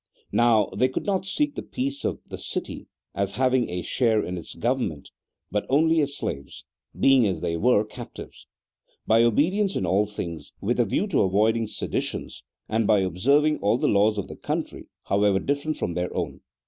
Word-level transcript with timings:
Now, 0.31 0.71
they 0.75 0.89
could 0.89 1.05
not 1.05 1.27
seek 1.27 1.53
the 1.53 1.61
peace 1.61 2.03
of 2.03 2.17
the 2.25 2.39
city 2.39 2.87
as 3.13 3.33
having 3.33 3.69
a 3.69 3.83
share 3.83 4.25
in 4.25 4.35
its 4.35 4.55
government, 4.55 5.11
but 5.51 5.67
only 5.69 5.99
as 6.01 6.17
slaves, 6.17 6.65
being, 6.99 7.27
as 7.27 7.41
they 7.41 7.55
were, 7.55 7.83
captives; 7.85 8.47
by 9.05 9.21
obedience 9.21 9.75
in 9.75 9.85
all 9.85 10.07
things, 10.07 10.53
with 10.59 10.79
a 10.79 10.85
view 10.85 11.05
to 11.05 11.21
avoiding 11.21 11.67
seditions, 11.67 12.41
and 12.67 12.87
by 12.87 13.01
observing 13.01 13.59
all 13.59 13.77
the 13.77 13.87
laws 13.87 14.17
of 14.17 14.27
the 14.27 14.35
country, 14.35 14.87
however 15.03 15.37
different 15.39 15.77
from 15.77 15.93
their 15.93 16.11
own. 16.17 16.41